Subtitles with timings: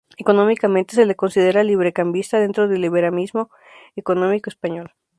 [0.17, 3.51] Económicamente se le considera librecambista dentro del liberalismo
[3.95, 4.95] económico español.